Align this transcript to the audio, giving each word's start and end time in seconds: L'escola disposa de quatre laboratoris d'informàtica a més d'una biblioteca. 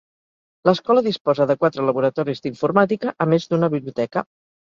L'escola 0.67 1.03
disposa 1.07 1.45
de 1.51 1.55
quatre 1.65 1.85
laboratoris 1.89 2.43
d'informàtica 2.47 3.13
a 3.27 3.27
més 3.35 3.47
d'una 3.51 3.73
biblioteca. 3.77 4.27